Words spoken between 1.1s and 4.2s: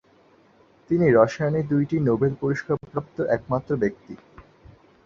রসায়নে দুইটি নোবেল পুরস্কারপ্রাপ্ত একমাত্র ব্যক্তি।